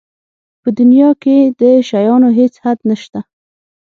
[0.61, 3.19] په دنیا کې د شیانو هېڅ حد نشته.